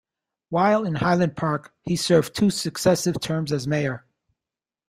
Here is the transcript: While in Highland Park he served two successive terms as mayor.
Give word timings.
While 0.49 0.83
in 0.85 0.95
Highland 0.95 1.35
Park 1.37 1.75
he 1.83 1.95
served 1.95 2.35
two 2.35 2.49
successive 2.49 3.21
terms 3.21 3.51
as 3.51 3.67
mayor. 3.67 4.03